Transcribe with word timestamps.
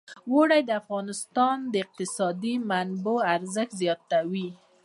اوړي 0.31 0.61
د 0.65 0.71
افغانستان 0.81 1.55
د 1.71 1.73
اقتصادي 1.83 2.53
منابعو 2.69 3.25
ارزښت 3.35 3.71
زیاتوي. 3.81 4.47